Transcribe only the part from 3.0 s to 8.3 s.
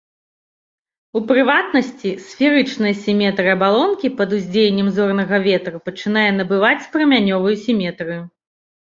сіметрыя абалонкі пад уздзеяннем зорнага ветру пачынае набываць прамянёвую сіметрыю.